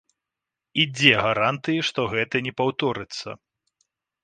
[0.83, 3.39] І дзе гарантыі, што гэта не паўторыцца?